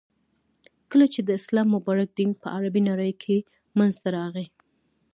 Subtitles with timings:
[0.89, 3.37] ،کله چی د اسلام مبارک دین په عربی نړی کی
[3.77, 4.47] منځته راغی.